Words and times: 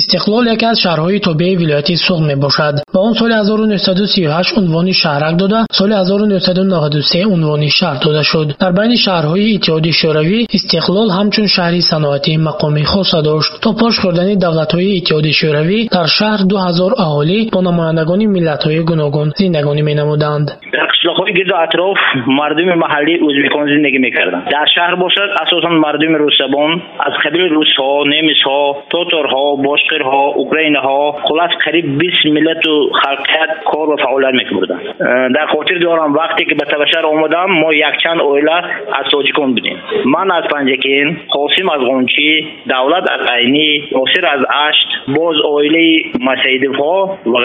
истиқлол 0.00 0.44
яке 0.54 0.66
аз 0.72 0.78
шаҳрҳои 0.84 1.20
тобеи 1.28 1.54
вилояти 1.62 1.94
суғд 2.06 2.24
мебошад. 2.30 2.74
Ба 2.94 2.98
он 3.08 3.14
соли 3.20 3.34
1938 3.38 4.58
унвони 4.60 4.92
шаҳрак 5.02 5.34
дода 5.42 5.58
соли 5.78 5.94
1993 5.94 7.24
унвони 7.34 7.70
шаҳр 7.78 7.96
дода 8.06 8.22
шуд. 8.30 8.48
Дар 8.62 8.72
байни 8.78 8.96
шаҳрҳои 9.06 9.54
иттиҳоди 9.56 9.92
шӯравӣ 10.00 10.38
истиқлол 10.56 11.08
ҳамчун 11.18 11.46
шаҳри 11.56 11.80
саноатӣ 11.90 12.32
мақоми 12.48 12.84
хоса 12.92 13.20
дошт 13.28 13.52
то 13.64 13.70
пош 13.80 13.94
кардани 14.04 14.34
давлатҳои 14.44 14.90
иттиҳоди 14.98 15.32
шӯравӣ 15.40 15.78
дар 15.96 16.06
шаҳр 16.18 16.40
2000 16.52 16.92
аҳолӣ 17.06 17.38
бо 17.54 17.58
намояндагони 17.68 18.26
миллатҳои 18.36 18.80
гуногун 18.90 19.28
зиндагонӣ 19.40 19.82
менамуданд. 19.90 20.46
Қишлоқҳои 20.92 21.32
гирду 21.38 21.54
атроф 21.66 21.98
мардуми 22.40 22.74
маҳаллии 22.84 23.22
ӯзбекон 23.28 23.64
зиндагӣ 23.72 23.98
мекарданд. 24.06 24.44
Дар 24.56 24.66
шаҳр 24.76 24.94
бошад 25.04 25.28
асосан 25.44 25.74
мардуми 25.84 26.16
рӯсзабон 26.24 26.70
аз 27.06 27.14
қабили 27.22 27.46
русҳо 27.56 27.88
немисҳо 28.14 28.58
тоторҳо 28.92 29.44
бошқирҳо 29.84 30.22
украинаҳо 30.44 31.00
хулас 31.26 31.52
қариб 31.64 31.86
бист 32.00 32.24
миллату 32.36 32.72
халқият 33.02 33.50
кор 33.70 33.86
ва 33.92 33.96
фаъолият 34.04 34.34
мекарданд 34.40 34.80
э, 34.80 35.28
дар 35.36 35.46
хотир 35.54 35.78
дорам 35.80 36.12
вақте 36.14 36.44
ки 36.48 36.54
ба 36.54 36.64
табашар 36.72 37.04
омадам 37.04 37.50
мо 37.62 37.70
якчанд 37.72 38.20
оила 38.20 38.58
аз 38.98 39.06
тоҷикон 39.12 39.54
будем. 39.56 39.76
Ман 40.04 40.28
аз 40.38 40.44
панҷакин 40.54 41.06
қосим 41.36 41.66
аз 41.74 41.80
ғончӣ 41.90 42.30
давлат 42.66 43.04
аз 43.14 43.22
айнӣ 43.36 43.68
носир 43.98 44.24
аз 44.34 44.42
ашт 44.68 44.88
боз 45.16 45.36
оилаи 45.54 45.92
масаидовҳо 46.28 46.94
ва 47.32 47.38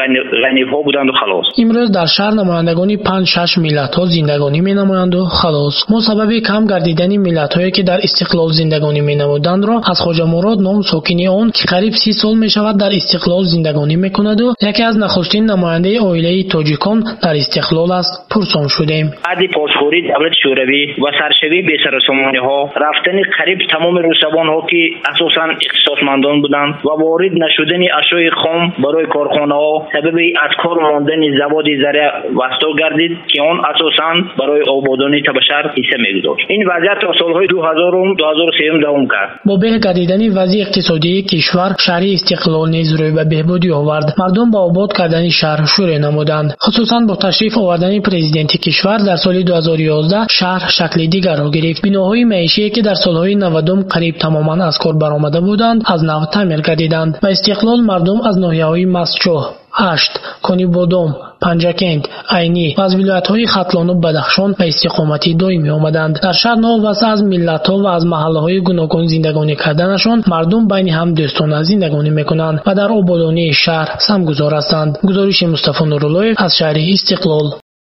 ғаниевҳо 0.44 0.80
буданду 0.88 1.14
халос. 1.22 1.46
Имрӯз 1.64 1.90
дар 1.98 2.08
шаҳр 2.18 2.34
намояндагони 2.42 2.96
панҷ 3.08 3.26
шаш 3.36 3.52
миллатҳо 3.66 4.04
зиндагонӣ 4.16 4.60
менамоянду 4.70 5.20
халос. 5.40 5.76
Мо 5.92 6.00
сабаби 6.08 6.38
кам 6.50 6.64
гардидани 6.72 7.18
миллатҳое 7.28 7.70
ки 7.76 7.82
дар 7.90 8.00
истиқлол 8.08 8.50
зиндагонӣ 8.60 9.02
менамудандро 9.12 9.76
аз 9.92 9.98
хоҷамурод 10.06 10.60
ном 10.68 10.80
сокини 10.92 11.28
он 11.42 11.48
ки 11.56 11.64
қариб 11.74 11.94
си 12.04 12.12
сол 12.22 12.29
мешавад 12.36 12.78
дар 12.78 12.92
истиқлол 13.00 13.44
зиндагонӣ 13.54 13.96
мекунаду 13.98 14.48
яке 14.62 14.84
аз 14.90 14.96
нахустин 14.96 15.46
намояндаи 15.46 16.00
оилаи 16.10 16.48
тоҷикон 16.54 17.00
дар 17.24 17.36
истиқлол 17.44 17.92
аст 18.00 18.14
пурсон 18.32 18.68
шудем. 18.76 19.06
Баъди 19.28 19.48
посхӯрии 19.58 20.08
давлати 20.12 20.38
шӯравӣ 20.44 20.82
ва 21.04 21.12
саршавии 21.20 21.68
бесаросомониҳо 21.70 22.58
рафтани 22.84 23.24
қариб 23.38 23.60
тамоми 23.74 24.02
рӯсабонҳо 24.08 24.60
ки 24.70 24.82
асосан 25.12 25.50
иқтисодмандон 25.66 26.42
буданд 26.44 26.72
ва 26.88 26.94
ворид 27.04 27.34
нашудани 27.46 27.88
ашёи 28.02 28.30
хом 28.42 28.62
барои 28.84 29.08
корхонаҳо 29.16 29.74
сабаби 29.94 30.34
аз 30.46 30.54
кор 30.62 30.78
мондани 30.90 31.30
заводи 31.42 31.74
заря 31.84 32.08
васто 32.40 32.68
гардид 32.82 33.14
ки 33.32 33.38
он 33.52 33.58
асосан 33.72 34.16
барои 34.40 34.64
ободонии 34.78 35.22
табашар 35.30 35.64
ҳисса 35.78 35.98
мегузошт. 36.06 36.46
Ин 36.56 36.62
вазъият 36.72 37.00
то 37.04 37.10
солҳои 37.22 37.48
дуҳазору 37.54 38.52
сеюм 38.60 38.78
давом 38.86 39.08
кард. 39.14 39.32
Бо 39.48 39.54
беҳ 39.64 39.74
гардидани 39.86 40.28
вазъи 40.30 40.64
иқтисодии 40.66 41.26
кишвар 41.32 41.72
шаҳри 41.86 42.10
истиқлол 42.20 42.66
низ 42.76 42.90
рӯй 43.00 43.12
ба 43.18 43.24
беҳбудӣ 43.34 43.70
овард 43.82 44.08
мардум 44.22 44.48
ба 44.54 44.60
обод 44.70 44.90
кардани 45.00 45.32
шаҳр 45.40 45.62
шӯре 45.74 45.98
намуданд. 46.06 46.50
Хусусан 46.64 47.04
бо 47.10 47.14
ташриф 47.26 47.54
овардани 47.58 48.00
президенти 48.08 48.58
кишвар 48.66 49.00
дар 49.10 49.18
соли 49.26 49.44
2011 49.44 50.28
шаҳр 50.38 50.70
шакли 50.78 51.06
дигарро 51.14 51.48
гирифт. 51.56 51.82
Биноҳои 51.86 52.24
маишие 52.34 52.70
ки 52.74 52.82
дар 52.88 52.98
солҳои 53.06 53.36
навадум 53.46 53.80
қариб 53.94 54.16
тамоман 54.24 54.62
аз 54.70 54.78
кор 54.84 54.96
баромада 55.04 55.42
буданд 55.42 55.80
аз 55.94 56.02
нав 56.02 56.24
таъмир 56.34 56.62
гардиданд 56.68 57.12
ба 57.24 57.30
истиқлол 57.36 57.80
мардум 57.90 58.20
аз 58.30 58.36
ноҳияҳои 58.44 58.86
мастчӯҳ 58.98 59.42
ҳашт 59.82 60.14
кони 60.46 60.66
бодом 60.78 61.10
панҷакент 61.44 62.04
айнӣ 62.38 62.68
ва 62.78 62.84
аз 62.88 62.94
вилоятҳои 63.00 63.46
хатлону 63.54 63.94
бадахшон 64.06 64.52
ба 64.60 64.66
истиқомати 64.72 65.32
доимӣ 65.42 65.70
омаданд 65.80 66.16
дар 66.26 66.36
шаҳр 66.42 66.60
новобаста 66.66 67.06
аз 67.14 67.22
миллатҳо 67.34 67.76
ва 67.86 67.92
аз 67.98 68.04
маҳаллаҳои 68.14 68.60
гуногун 68.68 69.06
зиндагонӣ 69.14 69.56
карданашон 69.64 70.20
мардум 70.34 70.64
байни 70.72 70.92
ҳам 70.98 71.10
дӯстона 71.20 71.60
зиндагонӣ 71.70 72.12
мекунанд 72.20 72.58
ва 72.66 72.74
дар 72.80 72.90
ободонии 73.02 73.58
шаҳр 73.64 73.88
самгузор 74.08 74.52
ҳастанд. 74.60 74.92
Гузориши 75.10 75.46
мустафо 75.54 75.84
нуруллоев 75.92 76.36
аз 76.46 76.52
шаҳри 76.60 76.82
истиқлол 76.96 77.48